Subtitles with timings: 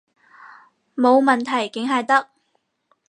[0.95, 2.29] 冇問題，梗係得